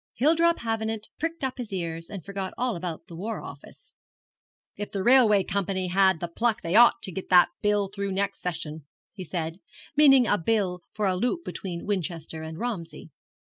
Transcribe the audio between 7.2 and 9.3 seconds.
that Bill through next Session,' he